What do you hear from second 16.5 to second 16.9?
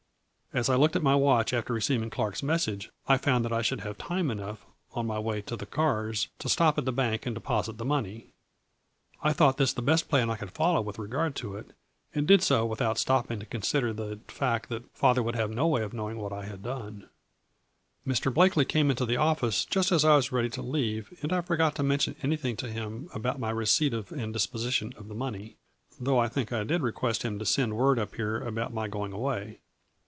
done. 200